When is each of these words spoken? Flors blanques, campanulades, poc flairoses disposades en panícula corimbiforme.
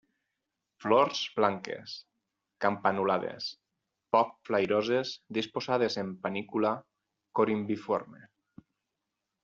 Flors 0.85 1.19
blanques, 1.39 1.93
campanulades, 2.65 3.51
poc 4.17 4.33
flairoses 4.51 5.15
disposades 5.39 5.99
en 6.07 6.13
panícula 6.27 6.75
corimbiforme. 7.43 8.29